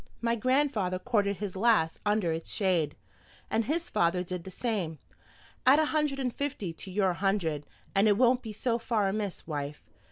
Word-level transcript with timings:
"My 0.19 0.35
grandfather 0.35 0.97
courted 0.97 1.37
his 1.37 1.55
lass 1.55 1.99
under 2.07 2.31
its 2.31 2.51
shade, 2.51 2.95
and 3.51 3.65
his 3.65 3.87
father 3.87 4.23
did 4.23 4.45
the 4.45 4.49
same. 4.49 4.97
Add 5.63 5.77
a 5.77 5.85
hundred 5.93 6.17
and 6.19 6.33
fifty 6.33 6.73
to 6.73 6.89
your 6.89 7.13
hundred, 7.13 7.67
and 7.93 8.07
it 8.07 8.17
won't 8.17 8.41
be 8.41 8.51
so 8.51 8.79
far 8.79 9.09
amiss, 9.09 9.45
wife. 9.45 9.83